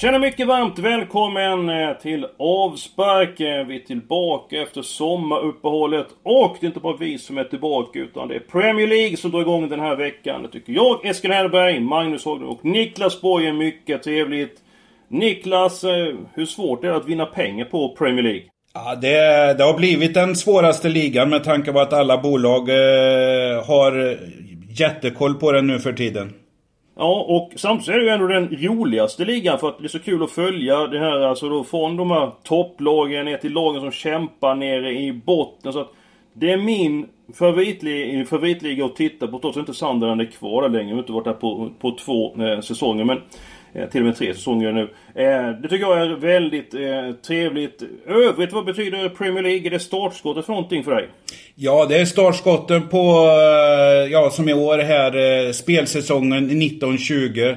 [0.00, 3.40] Tjena, mycket varmt välkommen eh, till avspark.
[3.40, 6.06] Eh, vi är tillbaka efter sommaruppehållet.
[6.22, 9.30] Och det är inte bara vi som är tillbaka utan det är Premier League som
[9.30, 10.42] drar igång den här veckan.
[10.42, 14.54] Det tycker jag, Eskil Hellberg, Magnus Haglund och Niklas Borg är mycket trevligt.
[15.08, 18.42] Niklas, eh, hur svårt är det att vinna pengar på Premier League?
[18.74, 23.66] Ja, det, det har blivit den svåraste ligan med tanke på att alla bolag eh,
[23.66, 24.18] har
[24.80, 26.32] jättekoll på den nu för tiden.
[27.00, 29.98] Ja, och samtidigt är det ju ändå den roligaste ligan för att det är så
[29.98, 33.90] kul att följa det här alltså då från de här topplagen ner till lagen som
[33.90, 35.72] kämpar nere i botten.
[35.72, 35.92] Så att
[36.32, 40.68] det är min favoritliga, favoritliga att titta på trots att inte Sunderland är kvar där
[40.68, 40.88] längre.
[40.88, 43.20] Jag har inte varit där på, på två eh, säsonger men
[43.78, 44.82] Eh, till och med tre säsonger nu.
[45.14, 47.82] Eh, det tycker jag är väldigt eh, trevligt.
[48.06, 49.66] Övrigt, vad betyder Premier League?
[49.66, 51.08] Är det startskottet för någonting för dig?
[51.54, 53.28] Ja, det är startskotten på,
[54.10, 57.54] ja som i år här, spelsäsongen 1920.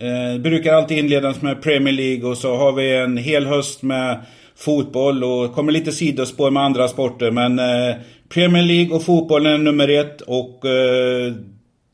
[0.00, 4.20] Eh, brukar alltid inledas med Premier League och så har vi en hel höst med
[4.56, 7.30] fotboll och kommer lite sidospår med andra sporter.
[7.30, 7.96] Men eh,
[8.28, 11.32] Premier League och fotbollen är nummer ett och eh,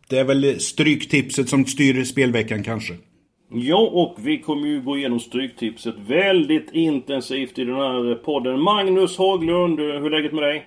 [0.09, 2.95] det är väl stryktipset som styr spelveckan kanske.
[3.57, 8.61] Ja, och vi kommer ju gå igenom Stryktipset väldigt intensivt i den här podden.
[8.61, 10.67] Magnus Haglund, hur är läget med dig?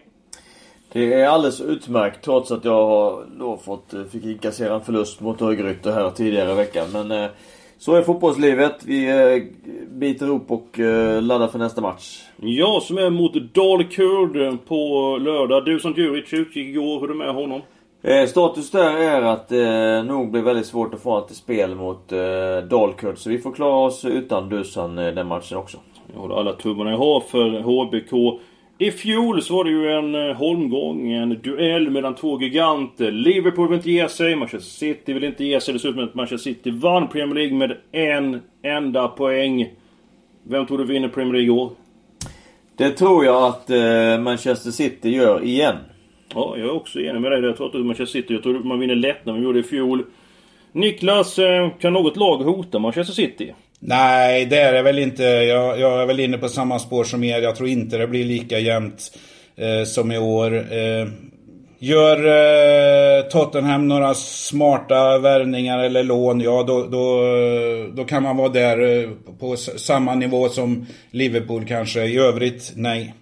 [0.92, 5.22] Det är alldeles utmärkt trots att jag har då fått, eh, fick inkassera en förlust
[5.22, 6.88] mot Örgryte här tidigare i veckan.
[6.94, 7.30] Men eh,
[7.78, 8.84] så är fotbollslivet.
[8.86, 9.44] Vi eh,
[9.90, 10.80] biter ihop och
[11.22, 12.22] laddar för nästa match.
[12.36, 15.66] Jag som är mot Dalkurd på lördag.
[15.66, 17.62] Du som Djuric utgick igår, hur är det med honom?
[18.08, 21.36] Eh, status där är att det eh, nog blir väldigt svårt att få honom till
[21.36, 22.20] spel mot eh,
[22.70, 23.18] Dalkurd.
[23.18, 25.78] Så vi får klara oss utan Dusan eh, den matchen också.
[26.14, 28.42] Jag håller alla tummarna jag har för HBK.
[28.78, 33.12] I fjol så var det ju en eh, holmgång, en duell mellan två giganter.
[33.12, 35.74] Liverpool vill inte ge sig, Manchester City vill inte ge sig.
[35.74, 39.74] Dessutom att Manchester City vann Premier League med en enda poäng.
[40.44, 41.72] Vem tror du vinner Premier League i år?
[42.78, 45.76] Det tror jag att eh, Manchester City gör igen.
[46.34, 47.42] Ja, jag är också enig med dig.
[47.42, 49.70] Jag tror att Manchester City, jag tror man vinner lätt när man gjorde det i
[49.70, 50.04] fjol.
[50.72, 53.54] Niklas, eh, kan något lag hota Manchester City?
[53.80, 55.24] Nej, det är det väl inte.
[55.24, 57.42] Jag, jag är väl inne på samma spår som er.
[57.42, 59.18] Jag tror inte det blir lika jämnt
[59.56, 60.56] eh, som i år.
[60.56, 61.08] Eh,
[61.80, 67.22] gör eh, Tottenham några smarta värvningar eller lån, ja då, då,
[67.94, 72.06] då kan man vara där eh, på samma nivå som Liverpool kanske.
[72.06, 73.14] I övrigt, nej.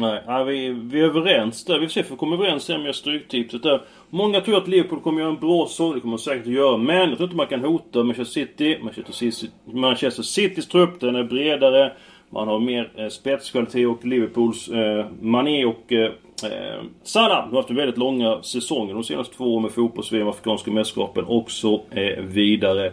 [0.00, 1.78] Nej, nej vi, vi är överens där.
[1.78, 3.82] Vi får se om vi kommer överens där med stryktipset där.
[4.10, 5.94] Många tror att Liverpool kommer göra en bra säsong.
[5.94, 6.76] Det kommer de säkert att göra.
[6.76, 8.78] Men jag tror inte man kan hota Manchester City.
[8.82, 11.92] Manchester, City, Manchester Citys trupp, den är bredare.
[12.30, 16.04] Man har mer eh, spetskvalitet och Liverpools eh, Mané och eh,
[16.44, 17.46] eh Salah.
[17.46, 18.94] De har haft väldigt långa säsonger.
[18.94, 22.92] De senaste två åren med fotbolls-VM, Afrikanska mästerskapen och så eh, vidare.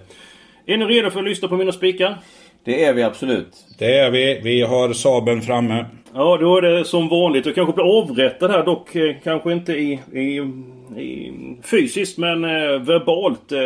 [0.65, 2.17] Är ni redo för att lyssna på mina spikar?
[2.65, 3.47] Det är vi absolut.
[3.79, 4.39] Det är vi.
[4.43, 5.85] Vi har Saben framme.
[6.13, 7.45] Ja, då är det som vanligt.
[7.45, 8.95] Jag kanske blir avrättad här dock.
[8.95, 10.37] eh, Kanske inte i, i,
[11.01, 11.31] i
[11.63, 13.51] fysiskt men eh, verbalt.
[13.51, 13.59] Eh,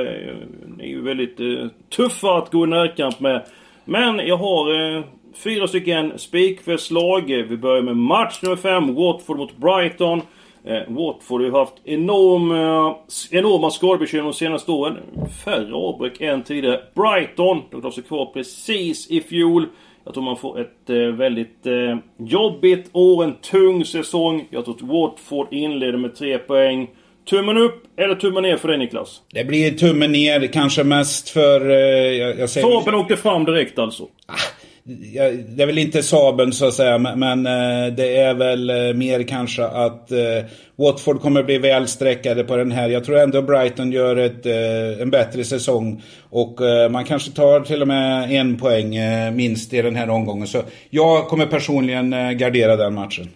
[0.78, 3.46] ni är ju väldigt eh, tuffa att gå i närkamp med.
[3.86, 5.04] Men jag har eh,
[5.44, 7.24] fyra stycken spikförslag.
[7.50, 8.96] Vi börjar med match nummer fem.
[8.96, 10.22] Watford mot Brighton.
[10.66, 12.96] Eh, Watford har ju haft enorma,
[13.32, 14.98] enorma skadebekymmer de senaste åren.
[15.46, 16.82] Färre avbräck än tidigare.
[16.96, 19.66] Brighton, de klarade sig kvar precis i fjol.
[20.04, 24.48] Jag tror man får ett eh, väldigt eh, jobbigt år, en tung säsong.
[24.50, 26.88] Jag tror att Watford inleder med tre poäng.
[27.30, 29.22] Tummen upp eller tummen ner för dig Niklas?
[29.34, 31.70] Det blir tummen ner, kanske mest för...
[31.70, 32.80] Eh, jag, jag säger...
[32.80, 34.08] Saben åkte fram direkt alltså.
[34.28, 34.34] Ja,
[35.48, 38.94] det är väl inte Saben så att säga, men, men eh, det är väl eh,
[38.94, 40.18] mer kanske att eh,
[40.76, 42.90] Watford kommer bli väl sträckade på den här.
[42.90, 46.02] Jag tror ändå Brighton gör ett, eh, en bättre säsong.
[46.30, 50.10] Och eh, man kanske tar till och med en poäng eh, minst i den här
[50.10, 50.48] omgången.
[50.48, 53.30] Så jag kommer personligen eh, gardera den matchen.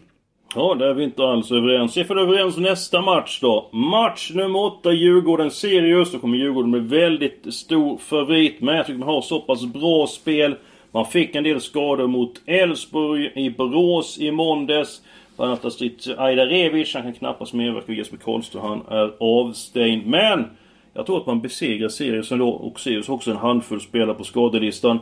[0.55, 1.97] Ja, där är vi inte alls överens.
[1.97, 3.69] Vi får överens nästa match då.
[3.73, 6.11] Match nummer 8, Djurgården-Sirius.
[6.11, 8.61] Då kommer Djurgården bli väldigt stor favorit.
[8.61, 10.55] Men jag tycker man har så pass bra spel.
[10.93, 15.01] Man fick en del skador mot Elfsborg i Borås i måndags.
[15.35, 17.93] Bland Banatastrit Aida Revic, han kan knappast medverka.
[17.93, 20.07] Jesper Karlström, han är avstängd.
[20.07, 20.45] Men!
[20.93, 24.23] Jag tror att man besegrar Sirius ändå och Sirius har också en handfull spelare på
[24.23, 24.99] skadelistan.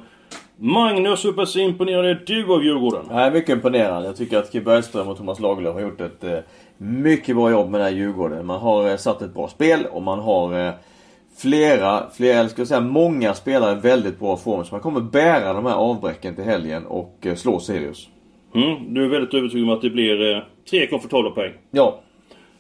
[0.55, 3.05] Magnus, hur pass imponerad är du av Djurgården?
[3.09, 4.05] Jag är mycket imponerad.
[4.05, 6.38] Jag tycker att Kim Bergström och Thomas Lagerlöf har gjort ett eh,
[6.77, 8.45] mycket bra jobb med den här Djurgården.
[8.45, 10.73] Man har eh, satt ett bra spel och man har eh,
[11.37, 14.65] flera, flera, eller ska jag säga många spelare i väldigt bra form.
[14.65, 18.07] Så man kommer bära de här avbräcken till helgen och eh, slå Sirius.
[18.55, 21.51] Mm, du är väldigt övertygad om att det blir eh, tre komfortabla poäng.
[21.71, 21.99] Ja.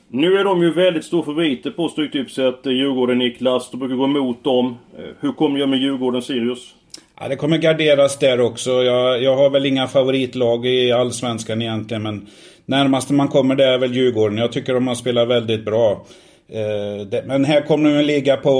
[0.07, 2.65] Nu är de ju väldigt stor favoriter på Stryktipset.
[2.65, 3.71] Djurgården, Niklas.
[3.71, 4.77] De brukar gå emot dem.
[4.97, 6.75] Eh, Hur kommer jag med Djurgården, Sirius?
[7.19, 8.71] Ja, det kommer garderas där också.
[8.71, 12.27] Jag, jag har väl inga favoritlag i Allsvenskan egentligen, men
[12.65, 14.37] närmaste man kommer det är väl Djurgården.
[14.37, 16.05] Jag tycker de har spelat väldigt bra.
[16.53, 18.51] Eh, men här kommer den ligga på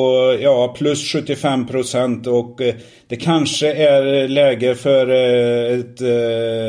[0.41, 2.75] ja, plus 75 procent och eh,
[3.07, 5.07] det kanske är eh, läge för
[5.79, 6.01] ett,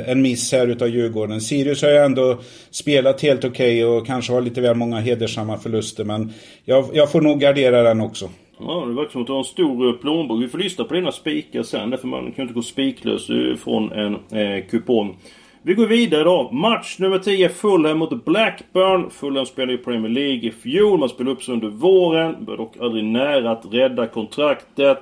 [0.08, 1.40] en miss här utav Djurgården.
[1.40, 2.38] Sirius har ju ändå
[2.70, 6.32] spelat helt okej och kanske har lite väl många hedersamma förluster, men
[6.64, 8.30] jag, jag får nog gardera den också.
[8.58, 10.42] Ja, det verkar som att du har en stor plånbok.
[10.42, 11.90] Vi får lyssna på dina spikar sen.
[11.90, 13.26] Därför man kan ju inte gå spiklös
[13.64, 15.16] från en eh, kupong.
[15.64, 16.50] Vi går vidare då.
[16.52, 17.48] Match nummer 10.
[17.48, 19.10] Fulham mot Blackburn.
[19.10, 20.98] Fulham spelade i Premier League i fjol.
[20.98, 22.44] Man spelade upp sig under våren.
[22.44, 24.98] Var dock aldrig nära att rädda kontraktet.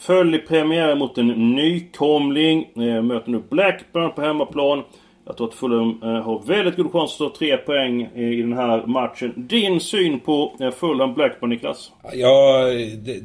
[0.00, 2.68] Föll i premiären mot en nykomling.
[2.76, 4.82] Eh, möter nu Blackburn på hemmaplan.
[5.26, 8.42] Jag tror att Fulham eh, har väldigt god chans att ta tre poäng eh, i
[8.42, 9.32] den här matchen.
[9.36, 11.92] Din syn på Fulham Blackburn, Niklas?
[12.12, 12.64] Ja,
[13.04, 13.20] det,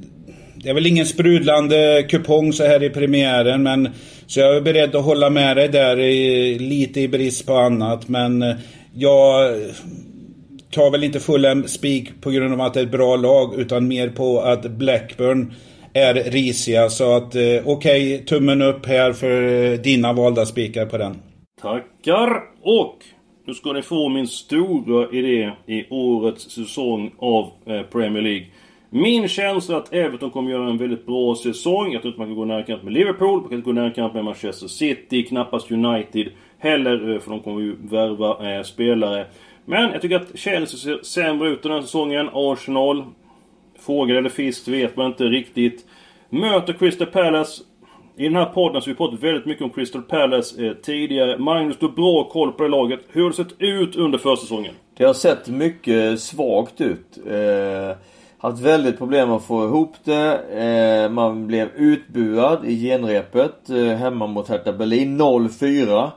[0.55, 3.89] det är väl ingen sprudlande kupong så här i premiären men
[4.27, 8.07] så jag är beredd att hålla med dig där i, lite i brist på annat
[8.07, 8.55] men eh,
[8.93, 9.55] jag
[10.71, 13.87] tar väl inte full spik på grund av att det är ett bra lag utan
[13.87, 15.53] mer på att Blackburn
[15.93, 20.85] är risiga så att eh, okej, okay, tummen upp här för eh, dina valda spikar
[20.85, 21.15] på den.
[21.61, 22.29] Tackar!
[22.61, 22.95] Och
[23.45, 27.51] nu ska ni få min stora idé i årets säsong av
[27.91, 28.45] Premier League.
[28.89, 31.93] Min känsla är att Everton kommer göra en väldigt bra säsong.
[31.93, 34.25] Jag tror inte man kan gå närkamp med Liverpool, man kan inte gå närkamp med
[34.25, 39.25] Manchester City, knappast United heller, eh, för de kommer ju värva eh, spelare.
[39.65, 42.29] Men jag tycker att Chelsea ser sämre ut den här säsongen.
[42.33, 43.03] Arsenal,
[43.79, 45.85] fågel eller fisk vet man inte riktigt.
[46.29, 47.63] Möter Crystal Palace.
[48.17, 51.37] I den här podden så har vi pratat väldigt mycket om Crystal Palace eh, tidigare.
[51.37, 52.99] Magnus, du har bra koll på det laget.
[53.11, 54.73] Hur har det sett ut under försäsongen?
[54.97, 57.17] Det har sett mycket svagt ut.
[57.27, 57.97] Eh,
[58.37, 60.37] haft väldigt problem att få ihop det.
[60.37, 65.21] Eh, man blev utbuad i genrepet eh, hemma mot Hertha Berlin.
[65.21, 66.11] 0-4.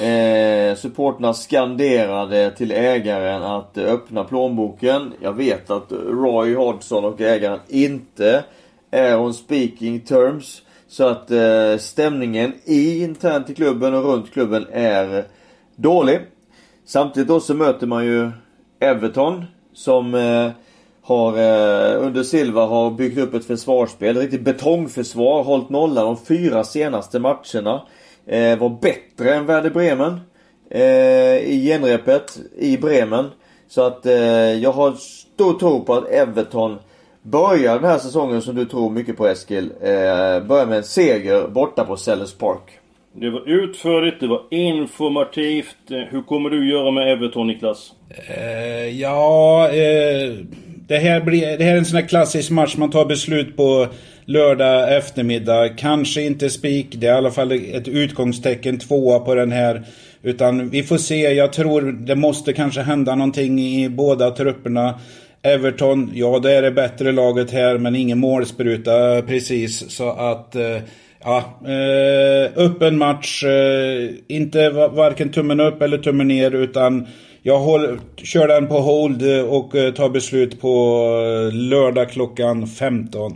[0.00, 5.12] Eh, supporterna skanderade till ägaren att öppna plånboken.
[5.20, 8.44] Jag vet att Roy Hodgson och ägaren inte
[8.90, 10.62] är on speaking terms.
[10.88, 15.24] Så att eh, stämningen i internt i klubben och runt klubben är
[15.76, 16.20] dålig.
[16.84, 18.30] Samtidigt då så möter man ju
[18.80, 20.50] Everton som eh,
[21.02, 24.16] har eh, under Silva har byggt upp ett försvarsspel.
[24.16, 25.42] Ett riktigt betongförsvar.
[25.42, 27.82] Hållit nollan de fyra senaste matcherna.
[28.26, 30.20] Eh, var bättre än Werder Bremen.
[30.70, 33.30] Eh, I genrepet i Bremen.
[33.68, 34.14] Så att eh,
[34.52, 36.78] jag har stor tro på att Everton
[37.22, 39.72] börjar den här säsongen som du tror mycket på Eskil.
[39.80, 42.78] Eh, börjar med en seger borta på Sellers Park.
[43.14, 45.90] Det var utförligt, det var informativt.
[45.90, 47.92] Eh, Hur kommer du göra med Everton, Niklas?
[48.28, 50.36] Eh, ja, eh,
[50.92, 53.88] det, här blir, det här är en sån här klassisk match man tar beslut på
[54.24, 55.68] lördag eftermiddag.
[55.68, 59.82] Kanske inte spik, det är i alla fall ett utgångstecken tvåa på den här.
[60.22, 65.00] Utan vi får se, jag tror det måste kanske hända någonting i båda trupperna.
[65.42, 69.90] Everton, ja det är det bättre laget här men ingen målspruta precis.
[69.90, 70.78] Så att, eh,
[71.24, 73.44] ja, eh, öppen match.
[73.44, 77.06] Eh, inte varken tummen upp eller tummen ner utan
[77.42, 80.68] jag håller, kör den på hold och eh, tar beslut på
[81.48, 83.32] eh, lördag klockan 15.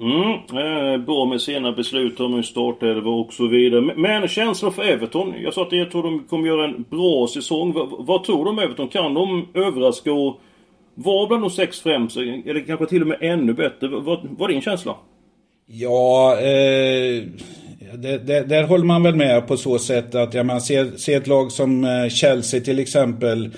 [0.00, 3.80] Mm, eh, bra med sena beslut om startelva och så vidare.
[3.96, 5.34] Men känslan för Everton?
[5.42, 7.72] Jag sa att jag tror de kommer göra en bra säsong.
[7.72, 8.88] V vad tror du om Everton?
[8.88, 10.40] Kan de överraska och
[10.94, 12.20] vara bland de sex främsta?
[12.20, 13.88] Eller kanske till och med ännu bättre?
[13.88, 14.96] Vad, vad är din känsla?
[15.66, 17.22] Ja, eh,
[17.96, 21.16] det, det, där håller man väl med på så sätt att ja, man ser, ser
[21.16, 23.50] ett lag som eh, Chelsea till exempel.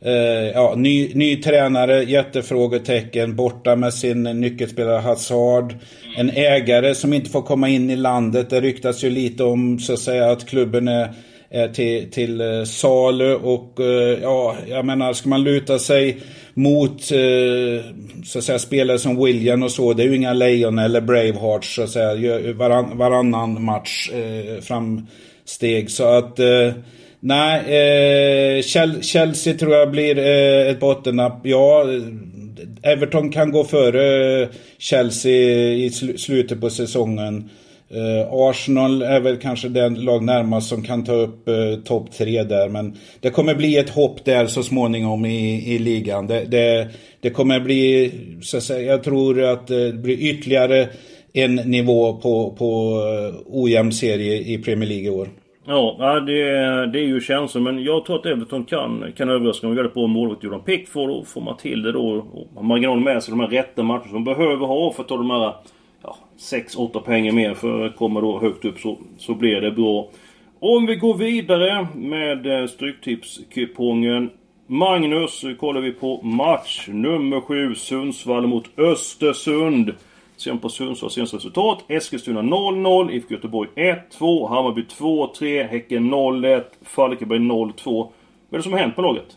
[0.00, 0.12] Eh,
[0.54, 5.74] ja, ny, ny tränare, jättefrågetecken, borta med sin nyckelspelare Hazard.
[6.16, 8.50] En ägare som inte får komma in i landet.
[8.50, 11.14] Det ryktas ju lite om så att säga att klubben är
[11.54, 16.20] Eh, till, till eh, salu och eh, ja, jag menar ska man luta sig
[16.54, 17.02] mot
[18.24, 21.74] så att säga spelare som William och så, det är ju inga lejon eller Bravehearts
[21.74, 24.10] så att säga, varann, varannan match
[24.62, 26.40] framsteg så att
[27.20, 28.62] Nej,
[29.02, 31.40] Chelsea tror jag blir ett bottennapp.
[31.42, 31.84] Ja,
[32.82, 37.50] Everton kan gå före Chelsea i slutet på säsongen.
[37.94, 42.42] Eh, Arsenal är väl kanske den lag närmast som kan ta upp eh, topp tre
[42.42, 42.68] där.
[42.68, 46.26] Men det kommer bli ett hopp där så småningom i, i ligan.
[46.26, 46.88] Det, det,
[47.20, 50.88] det kommer bli, så att säga, jag tror att det blir ytterligare
[51.32, 55.28] en nivå på, på eh, ojämn serie i Premier League i år.
[55.66, 56.42] Ja, det,
[56.86, 57.64] det är ju känslan.
[57.64, 59.66] Men jag tror att Everton kan, kan överraska.
[59.66, 61.10] Om vi gör det på målvakt Jordan Pickford.
[61.10, 62.26] och får man till det då.
[62.54, 65.16] Och marginal med sig de här rätta matcherna som man behöver ha för att ta
[65.16, 65.54] de här
[66.38, 70.10] 6-8 poäng mer för att komma då högt upp så, så blir det bra.
[70.60, 74.30] Om vi går vidare med eh, Stryktipskupongen.
[74.66, 79.94] Magnus, eh, kollar vi på match nummer 7 Sundsvall mot Östersund.
[80.36, 81.84] Sen på Sundsvalls senaste resultat.
[81.88, 87.72] Eskilstuna 0-0, IFK Göteborg 1-2, Hammarby 2-3, Häcken 0-1, Falkenberg 0-2.
[87.84, 88.08] Vad
[88.52, 89.36] är det som har hänt på laget?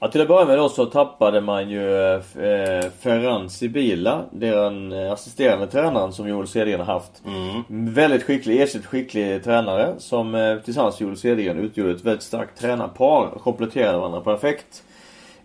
[0.00, 5.12] Ja, till att börja med då så tappade man ju eh, Ferran Sibila, den eh,
[5.12, 7.22] assisterande tränaren som Joel Cedergren har haft.
[7.26, 7.94] Mm.
[7.94, 12.60] Väldigt skicklig, erkänt skicklig tränare som eh, tillsammans med Joel Cedergren utgjorde ett väldigt starkt
[12.60, 14.82] tränarpar och kompletterade varandra perfekt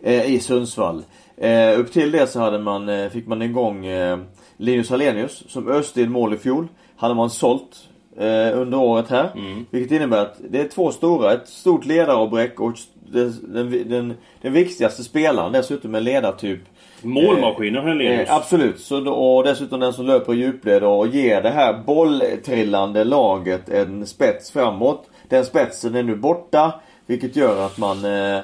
[0.01, 1.03] eh, i Sundsvall.
[1.37, 4.17] Eh, upp till det så hade man, eh, fick man igång eh,
[4.57, 6.67] Linus Hallenius som öste in mål i fjol.
[6.95, 9.29] Hade man sålt eh, under året här.
[9.35, 9.65] Mm.
[9.71, 14.53] Vilket innebär att det är två stora, ett stort ledaravbräck och den, den, den, den
[14.53, 16.59] viktigaste spelaren dessutom en ledartyp.
[17.01, 18.29] Målmaskinen Hallenius.
[18.29, 18.79] Eh, absolut.
[18.79, 23.69] Så då, och dessutom den som löper i djupled och ger det här bolltrillande laget
[23.69, 25.09] en spets framåt.
[25.29, 26.73] Den spetsen är nu borta.
[27.05, 28.39] Vilket gör att man eh,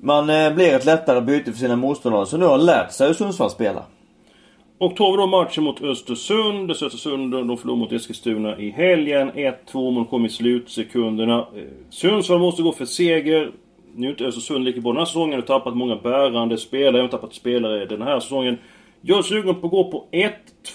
[0.00, 2.26] man eh, blir ett lättare byte för sina motståndare.
[2.26, 3.82] Så nu har lärt sig hur Sundsvall spela.
[4.78, 6.70] Och tar vi då matchen mot Östersund.
[6.70, 9.30] Östersund då förlorade mot Eskilstuna i helgen.
[9.32, 11.38] 1-2 man kom i slutsekunderna.
[11.38, 13.50] Eh, Sundsvall måste gå för seger.
[13.94, 15.30] Nu är inte Östersund lika bra den här säsongen.
[15.30, 16.92] De har tappat många bärande spelare.
[16.92, 18.58] De har tappat spelare den här säsongen.
[19.00, 20.04] Jag är sugen på att gå på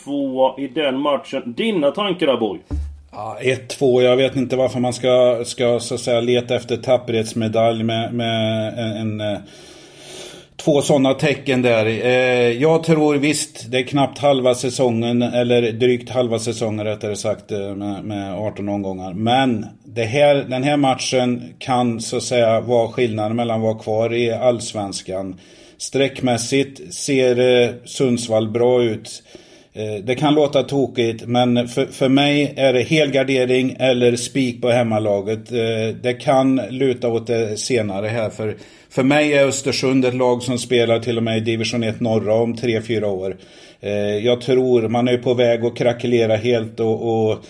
[0.06, 1.54] 1-2 i den matchen.
[1.58, 2.60] Dina tankar där Borg?
[3.12, 4.02] Ja, 1-2.
[4.02, 8.68] Jag vet inte varför man ska, ska så att säga, leta efter tapperhetsmedalj med, med
[8.80, 9.40] en, en eh,
[10.64, 11.86] två sådana tecken där.
[11.86, 17.52] Eh, jag tror visst, det är knappt halva säsongen, eller drygt halva säsongen rättare sagt,
[17.52, 19.14] eh, med, med 18 omgångar.
[19.14, 23.80] Men det här, den här matchen kan så att säga vara skillnaden mellan att vara
[23.80, 25.40] kvar i Allsvenskan.
[25.78, 29.24] Sträckmässigt ser eh, Sundsvall bra ut.
[29.74, 34.70] Eh, det kan låta tokigt men för, för mig är det helgardering eller spik på
[34.70, 35.52] hemmalaget.
[35.52, 38.56] Eh, det kan luta åt det senare här för
[38.90, 42.34] för mig är Östersund ett lag som spelar till och med i division 1 norra
[42.34, 43.38] om 3-4 år.
[43.80, 47.46] Eh, jag tror man är på väg att krackelera helt och, och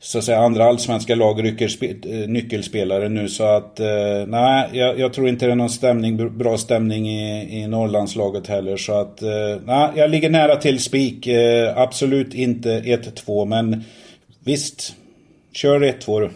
[0.00, 3.86] så att säga andra allsvenska lag rycker eh, nyckelspelare nu så att eh,
[4.26, 8.76] nej, jag, jag, tror inte det är någon stämning, bra stämning i, i Norrlandslaget heller
[8.76, 9.28] så att eh,
[9.64, 11.28] nej, jag ligger nära till spik.
[11.76, 13.84] Absolut inte 1-2 men
[14.44, 14.96] visst,
[15.52, 16.30] kör 1-2 du.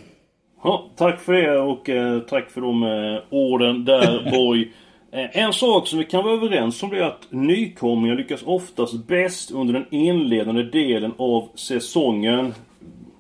[0.64, 4.73] Ja, tack för det och eh, tack för de eh, orden där Borg.
[5.12, 9.50] Eh, en sak som vi kan vara överens om är att nykomlingar lyckas oftast bäst
[9.50, 12.54] under den inledande delen av säsongen.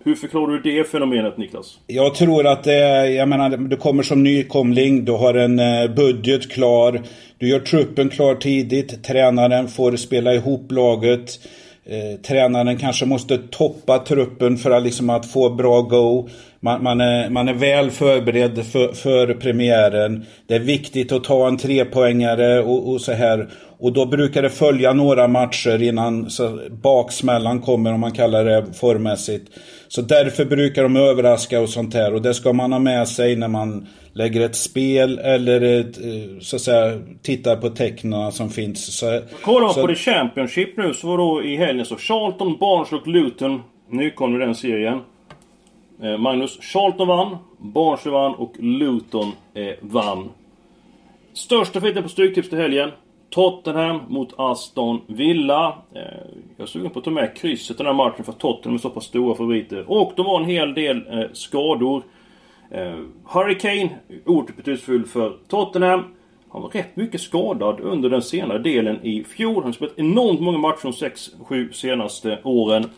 [0.04, 1.78] Hur förklarar du det fenomenet Niklas?
[1.86, 6.50] Jag tror att det, jag menar, du kommer som nykomling, du har en eh, budget
[6.50, 7.02] klar.
[7.38, 11.38] Du gör truppen klar tidigt, tränaren får spela ihop laget.
[11.86, 16.28] Eh, tränaren kanske måste toppa truppen för att, liksom, att få bra go.
[16.60, 20.24] Man, man, är, man är väl förberedd för, för premiären.
[20.46, 23.48] Det är viktigt att ta en trepoängare och, och så här.
[23.78, 28.66] Och då brukar det följa några matcher innan så, baksmällan kommer om man kallar det
[28.74, 29.50] formmässigt.
[29.94, 32.14] Så därför brukar de överraska och sånt här.
[32.14, 36.38] Och det ska man ha med sig när man lägger ett spel eller ett, eh,
[36.40, 38.98] så att säga tittar på tecknen som finns.
[38.98, 42.58] Så, Kollar man så, på The Championship nu så var då i helgen så Charlton,
[42.58, 45.00] Barnsley och Luton nykomling i den serien.
[46.02, 50.28] Eh, Magnus, Charlton vann, Barnsley vann och Luton eh, vann.
[51.32, 52.90] Största favoriten på Stryktips till helgen.
[53.32, 55.78] Tottenham mot Aston Villa.
[55.94, 56.00] Eh,
[56.56, 58.90] jag är sugen på att ta med krysset den här matchen för Tottenham är så
[58.90, 59.90] pass stora favoriter.
[59.90, 62.02] Och de har en hel del eh, skador.
[62.70, 63.90] Hurricane, Harry Kane,
[64.26, 66.04] oerhört betydelsefull för Tottenham.
[66.48, 69.54] Han var rätt mycket skadad under den senare delen i fjol.
[69.54, 72.90] Han har spelat enormt många matcher de 6-7 senaste åren.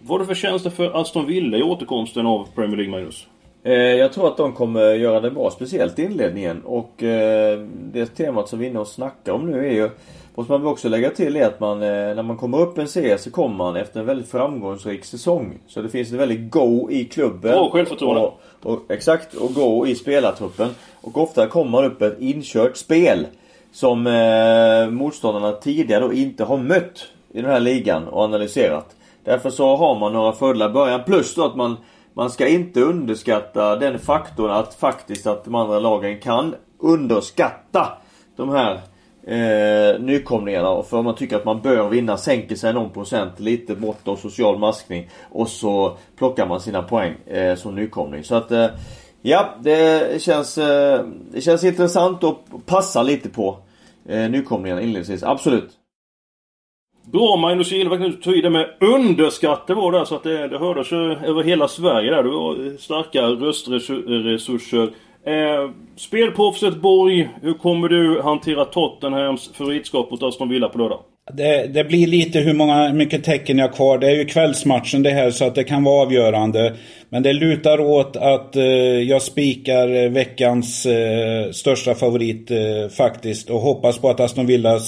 [0.00, 3.26] Vad är det för känsla för Aston Villa i återkomsten av Premier League, Magnus?
[3.66, 6.62] Eh, jag tror att de kommer göra det bra, speciellt i inledningen.
[6.64, 7.58] Och eh,
[7.92, 9.90] det temat som vi är inne och snackar om nu är ju
[10.34, 13.18] Måste man också lägga till är att man, eh, när man kommer upp en serie
[13.18, 15.58] så kommer man efter en väldigt framgångsrik säsong.
[15.66, 17.52] Så det finns ett väldigt go i klubben.
[17.52, 18.20] Bra självförtroende.
[18.20, 20.68] Och, och, exakt, och go i spelartruppen.
[21.00, 23.26] Och ofta kommer man upp ett inkört spel.
[23.72, 28.96] Som eh, motståndarna tidigare då inte har mött i den här ligan och analyserat.
[29.24, 31.04] Därför så har man några fördelar i början.
[31.06, 31.76] Plus då att man,
[32.16, 37.98] man ska inte underskatta den faktorn att faktiskt att de andra lagen kan underskatta
[38.36, 38.74] de här
[39.26, 40.82] eh, nykomlingarna.
[40.82, 44.58] För man tycker att man bör vinna, sänker sig någon procent, lite mått av social
[44.58, 45.10] maskning.
[45.30, 48.24] Och så plockar man sina poäng eh, som nykomling.
[48.24, 48.66] Så att eh,
[49.28, 53.58] Ja, det känns, eh, det känns intressant och passar lite på
[54.08, 55.22] eh, nykomlingarna inledningsvis.
[55.22, 55.70] Absolut.
[57.12, 60.04] Bra Magnus, jag gillar verkligen att du tog i det med underskatt det var där
[60.04, 62.22] så att det, det hördes över hela Sverige där.
[62.22, 64.82] Du har eh, starka röstresurser.
[65.24, 71.00] Eh, spelproffset Borg, hur kommer du hantera Tottenhams favoritskap mot Aston Villa på lördag?
[71.32, 73.98] Det, det, blir lite hur många, mycket tecken jag har kvar.
[73.98, 76.76] Det är ju kvällsmatchen det här så att det kan vara avgörande.
[77.08, 78.64] Men det lutar åt att eh,
[79.02, 82.56] jag spikar eh, veckans eh, största favorit eh,
[82.96, 83.50] faktiskt.
[83.50, 84.78] Och hoppas på att Aston Villa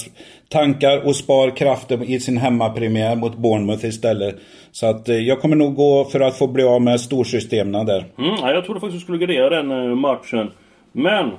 [0.49, 4.35] tankar och spar krafter i sin hemmapremiär mot Bournemouth istället.
[4.71, 8.05] Så att eh, jag kommer nog gå för att få bli av med storsystemen där.
[8.17, 10.51] Mm, jag trodde faktiskt du skulle gardera den eh, matchen.
[10.91, 11.31] Men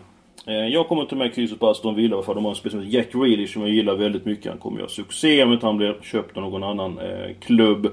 [0.51, 3.09] Eh, jag kommer ta med krysset på Aston Villa för de har en spelare Jack
[3.15, 4.47] Reelish som jag gillar väldigt mycket.
[4.47, 7.89] Han kommer göra succé om inte han blir köpt av någon annan eh, klubb.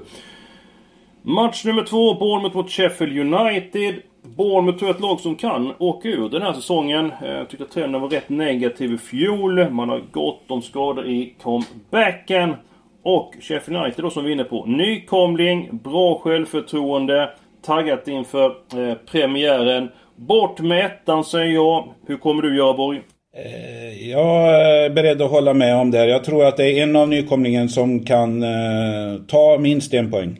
[1.22, 3.94] Match nummer två, Bournemouth mot Sheffield United.
[4.22, 7.12] Bournemouth är ett lag som kan åka ur den här säsongen.
[7.22, 9.70] Jag tyckte att trenden var rätt negativ i fjol.
[9.70, 12.54] Man har gott om skador i comebacken.
[13.02, 14.64] Och Sheffield United då som vi är inne på.
[14.66, 17.30] Nykomling, bra självförtroende,
[17.62, 19.88] taggat inför eh, premiären.
[20.18, 21.88] Bort med ettan säger jag.
[22.06, 23.00] Hur kommer du göra Borg?
[23.36, 26.06] Eh, jag är beredd att hålla med om det.
[26.06, 30.38] Jag tror att det är en av nykomlingen som kan eh, ta minst en poäng.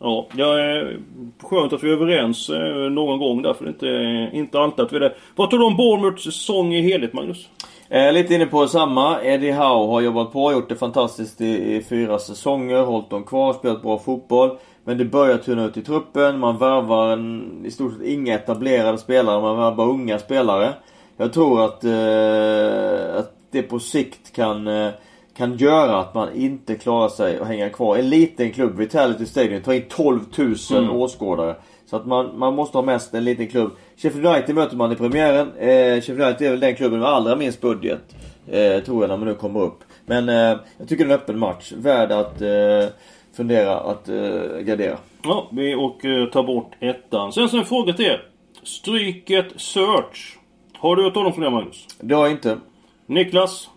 [0.00, 0.96] Ja, jag är
[1.42, 4.96] skönt att vi är överens eh, någon gång därför det inte, inte alltid att vi
[4.96, 5.14] är det.
[5.36, 7.48] Vad tror du om Bournemouths säsong i helhet Magnus?
[7.88, 9.22] Eh, lite inne på samma.
[9.22, 13.52] Eddie Howe har jobbat på, gjort det fantastiskt i, i fyra säsonger, hållit dem kvar,
[13.52, 14.58] spelat bra fotboll.
[14.84, 16.38] Men det börjar tunna ut i truppen.
[16.38, 19.42] Man värvar en, i stort sett inga etablerade spelare.
[19.42, 20.74] Man värvar unga spelare.
[21.16, 24.90] Jag tror att, eh, att det på sikt kan, eh,
[25.36, 27.96] kan göra att man inte klarar sig och hänga kvar.
[27.96, 30.90] En liten klubb, Vitality Stadium, tar in 12 000 mm.
[30.90, 31.56] åskådare.
[31.86, 33.70] Så att man, man måste ha mest en liten klubb.
[33.96, 35.52] Sheffield United möter man i premiären.
[35.58, 38.00] Eh, Sheffield United är väl den klubben med allra minst budget.
[38.46, 39.84] Eh, tror jag när man nu kommer upp.
[40.06, 41.72] Men eh, jag tycker det är en öppen match.
[41.76, 42.88] Värd att eh,
[43.36, 44.98] fundera att uh, gardera.
[45.24, 47.32] Ja, vi och uh, tar bort ettan.
[47.32, 48.22] Sen så en fråga till er.
[48.62, 50.38] Stryket Search.
[50.78, 51.86] Har du hört talas om det Magnus?
[52.00, 52.58] Det har jag inte.
[53.06, 53.68] Niklas?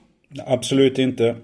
[0.48, 1.36] Absolut inte.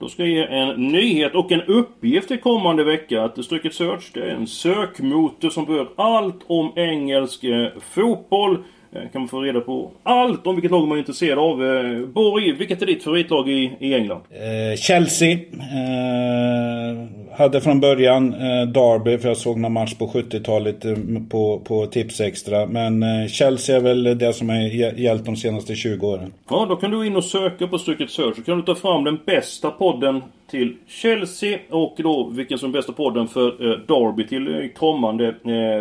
[0.00, 3.22] Då ska jag ge en nyhet och en uppgift till kommande vecka.
[3.22, 8.64] Att Stryket Search det är en sökmotor som berör allt om engelsk eh, fotboll.
[8.92, 11.66] Eh, kan man få reda på allt om vilket lag man är intresserad av.
[11.66, 14.20] Eh, Borg, vilket är ditt favoritlag i, i England?
[14.30, 15.38] Eh, Chelsea.
[17.38, 20.94] Hade från början eh, Derby, för jag såg någon match på 70-talet eh,
[21.30, 22.66] på, på Tipsextra.
[22.66, 24.56] Men eh, Chelsea är väl det som har
[24.98, 26.32] gällt de senaste 20 åren.
[26.50, 28.36] Ja, då kan du in och söka på stryket Search.
[28.36, 32.72] Så kan du ta fram den bästa podden till Chelsea och då vilken som är
[32.72, 35.34] bästa podden för eh, Derby till eh, kommande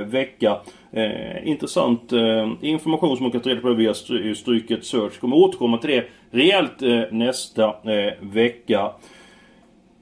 [0.05, 0.57] vecka.
[0.91, 3.93] Eh, intressant eh, information som man kan ta reda på via
[4.35, 5.19] Stryket Search.
[5.19, 8.91] Kommer återkomma till det rejält eh, nästa eh, vecka.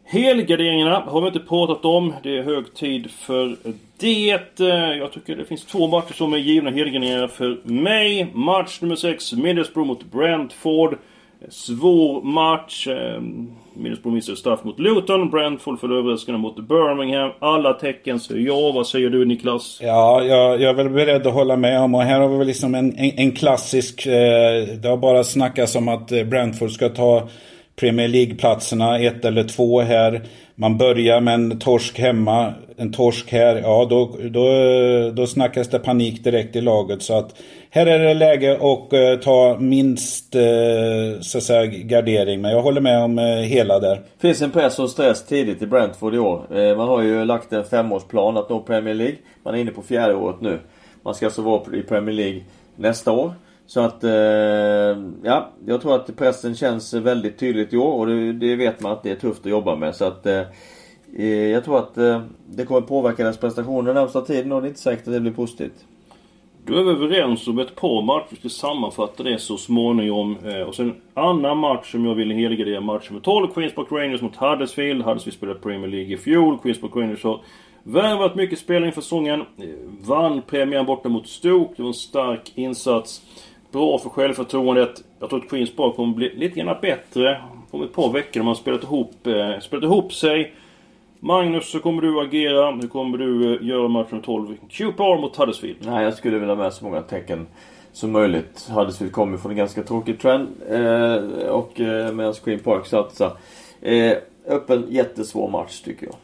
[0.07, 2.13] Helgarderingarna har vi inte pratat om.
[2.23, 3.55] Det är hög tid för
[3.97, 4.95] det.
[4.97, 8.27] Jag tycker det finns två matcher som är givna helgarderingar för mig.
[8.33, 10.97] Match nummer 6, Middlesbrough mot Brentford.
[11.49, 12.87] Svår match.
[12.87, 15.29] Ehm, Middlesbrough missade straff mot Luton.
[15.29, 17.31] Brentford föll överraskande mot Birmingham.
[17.39, 18.71] Alla tecken säger ja.
[18.71, 19.79] Vad säger du Niklas?
[19.81, 21.95] Ja, jag, jag är väl beredd att hålla med om.
[21.95, 24.05] Och här har vi väl liksom en, en, en klassisk...
[24.05, 24.13] Eh,
[24.81, 27.27] det har bara snackats om att eh, Brentford ska ta
[27.75, 30.21] Premier League-platserna, ett eller två här.
[30.55, 33.55] Man börjar med en torsk hemma, en torsk här.
[33.55, 34.49] Ja, då, då,
[35.11, 37.01] då snackas det panik direkt i laget.
[37.01, 37.35] Så att
[37.69, 42.41] här är det läge att uh, eh, ta minst uh, så att säga, gardering.
[42.41, 44.01] Men jag håller med om uh, hela där.
[44.21, 46.75] Finns en press och stress tidigt i Brentford i år.
[46.75, 49.15] man har ju lagt en femårsplan att nå Premier League.
[49.43, 50.59] Man är inne på fjärde året nu.
[51.01, 52.41] Man ska alltså vara i Premier League
[52.75, 53.33] nästa år.
[53.67, 54.11] Så att, eh,
[55.23, 58.91] ja, jag tror att pressen känns väldigt tydligt i år och det, det vet man
[58.91, 59.95] att det är tufft att jobba med.
[59.95, 60.41] Så att, eh,
[61.17, 61.95] eh, jag tror att
[62.49, 65.19] det kommer påverka deras prestationer den närmsta tiden och det är inte säkert att det
[65.19, 65.85] blir positivt.
[66.67, 68.27] Då är vi överens om ett par matcher.
[68.29, 70.37] Vi ska sammanfatta det så småningom.
[70.45, 72.81] Eh, och sen en annan match som jag vill helgardera.
[72.81, 73.47] Match nummer 12.
[73.47, 75.03] Queens Park Rangers mot Huddersfield.
[75.03, 76.59] Huddersfield spelade Premier League i fjol.
[76.59, 77.41] Queens Park Rangers har
[77.83, 79.41] värvat mycket spelare inför säsongen.
[79.41, 79.65] Eh,
[80.01, 81.73] vann premiären borta mot Stoke.
[81.75, 83.21] Det var en stark insats.
[83.75, 85.03] Bra för självförtroendet.
[85.19, 88.45] Jag tror att Queens Park kommer bli lite grann bättre om ett par veckor när
[88.45, 90.53] man spelat ihop, eh, spelat ihop sig.
[91.19, 92.71] Magnus, så kommer du agera.
[92.71, 94.55] Hur kommer du eh, göra matchen 12?
[94.69, 95.77] QPR mot Huddersfield.
[95.81, 97.47] Nej, jag skulle vilja ha med så många tecken
[97.91, 98.69] som möjligt.
[98.69, 100.47] Huddersfield kommer från en ganska tråkig trend.
[100.69, 103.37] Eh, och eh, medan Queen Park satsar.
[103.81, 106.15] Eh, öppen, jättesvår match tycker jag.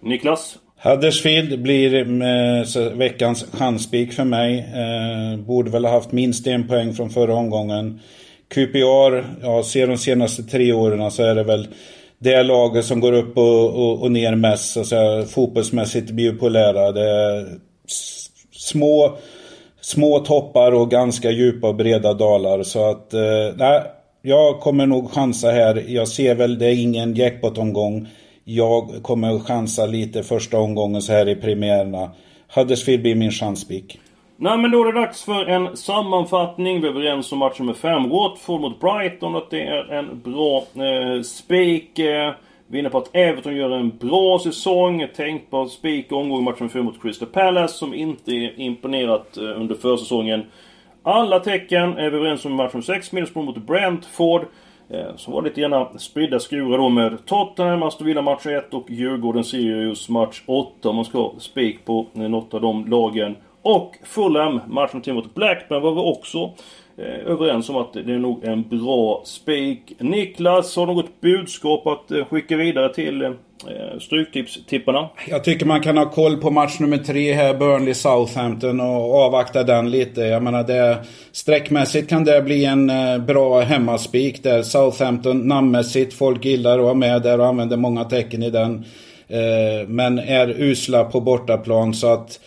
[0.00, 0.58] Niklas?
[0.84, 4.58] Huddersfield blir eh, veckans chanspik för mig.
[4.58, 8.00] Eh, borde väl ha haft minst en poäng från förra omgången.
[8.48, 11.68] QPR, ja, ser de senaste tre åren så är det väl
[12.18, 16.92] det laget som går upp och, och, och ner mest, så att säga, fotbollsmässigt bipolära.
[16.92, 17.46] Det är
[18.52, 19.18] små,
[19.80, 22.62] små toppar och ganska djupa och breda dalar.
[22.62, 23.20] Så att, eh,
[23.56, 23.82] nej,
[24.22, 25.84] jag kommer nog chansa här.
[25.88, 28.08] Jag ser väl, det är ingen jackpot-omgång.
[28.44, 32.10] Jag kommer chansa lite första omgången så här i premiärerna.
[32.54, 34.00] Huddersfield blir min chanspick.
[34.36, 36.80] Nej men då är det dags för en sammanfattning.
[36.80, 38.08] Vi är överens om match nummer 5.
[38.08, 39.36] Watford mot Brighton.
[39.36, 41.98] Att det är en bra eh, spik.
[41.98, 42.32] Eh,
[42.66, 45.06] vi är inne på att Everton gör en bra säsong.
[45.16, 47.74] Tänkbar spik omgång match nummer 4 mot Crystal Palace.
[47.74, 50.42] Som inte imponerat eh, under försäsongen.
[51.02, 53.12] Alla tecken är vi överens om i match nummer 6.
[53.12, 54.46] Middlesbrough mot Brentford.
[54.92, 58.74] Eh, så som var lite gärna spridda skurar då med Tottenham, Aston Villa match 1
[58.74, 60.88] och Djurgården Sirius match 8.
[60.88, 63.36] Om man ska ha spik på eh, något av de lagen.
[63.62, 66.52] Och Fulham, matchen till mot Blackburn var vi också
[66.96, 69.92] eh, överens om att det är nog en bra spik.
[69.98, 73.32] Niklas, har något budskap att eh, skicka vidare till eh,
[74.00, 75.08] Stryktipstipparna?
[75.28, 79.90] Jag tycker man kan ha koll på match nummer tre här, Burnley-Southampton och avvakta den
[79.90, 80.20] lite.
[80.20, 84.62] Jag menar det Sträckmässigt kan det bli en eh, bra hemmaspik där.
[84.62, 88.84] Southampton namnmässigt, folk gillar att vara med där och använder många tecken i den.
[89.28, 92.40] Eh, men är usla på bortaplan så att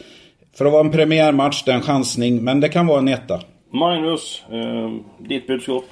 [0.58, 3.40] för att vara en premiärmatch, det är en chansning, men det kan vara en etta.
[3.74, 4.92] Magnus, eh,
[5.28, 5.84] ditt budskap?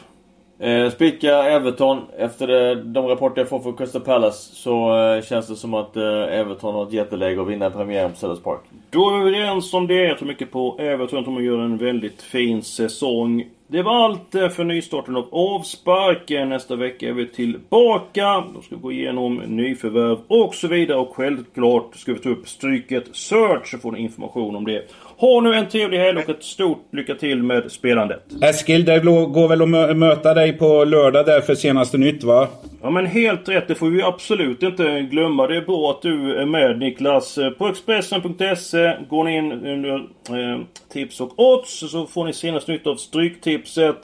[0.63, 2.01] Eh, spika Everton.
[2.17, 5.97] Efter det, de rapporter jag får från Crystal Palace så eh, känns det som att
[5.97, 8.59] eh, Everton har ett jätteläge att vinna premiären på Sellers Park.
[8.89, 10.03] Då är vi överens om det.
[10.03, 11.17] Jag tror mycket på Everton.
[11.17, 13.45] Jag tror De gör en väldigt fin säsong.
[13.73, 16.41] Det var allt eh, för nystarten av avsparken.
[16.41, 18.43] Eh, nästa vecka är vi tillbaka.
[18.55, 20.97] Då ska vi gå igenom nyförvärv och så vidare.
[20.97, 24.91] Och självklart ska vi ta upp Stryket Search så får ni information om det.
[25.23, 28.23] Ha nu en trevlig helg och ett stort lycka till med spelandet.
[28.41, 32.47] Eskil, det går väl att möta dig på lördag där för senaste nytt va?
[32.81, 35.47] Ja men helt rätt, det får vi absolut inte glömma.
[35.47, 37.39] Det är bra att du är med Niklas.
[37.57, 39.95] På Expressen.se går ni in under
[40.29, 40.59] eh,
[40.93, 43.97] tips och odds så får ni senaste nytt av Stryktipset.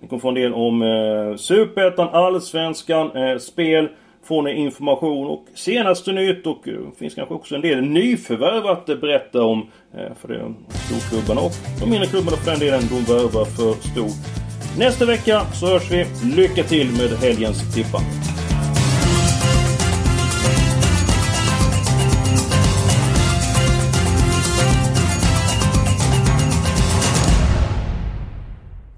[0.00, 3.88] Ni kommer få en del om eh, Superettan, Allsvenskan, eh, spel
[4.26, 8.86] får ni information och senaste nytt och det finns kanske också en del nyförvärv att
[8.86, 9.70] berätta om.
[9.94, 10.54] Eh, för det är
[10.86, 14.46] storklubbarna och de mindre klubbarna för den delen, de värvar för stort.
[14.78, 16.06] Nästa vecka så hörs vi.
[16.36, 17.98] Lycka till med helgens tippa.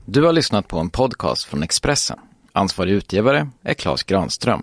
[0.05, 2.19] Du har lyssnat på en podcast från Expressen.
[2.53, 4.63] Ansvarig utgivare är Klas Granström.